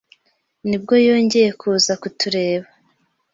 Nibwo 0.67 0.93
yongeye 1.07 1.49
kuza 1.59 1.93
kutureba 2.01 2.67